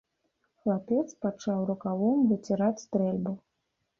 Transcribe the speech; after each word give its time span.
Хлапец 0.61 1.03
пачаў 1.25 1.59
рукавом 1.69 2.23
выціраць 2.31 2.83
стрэльбу. 2.87 3.37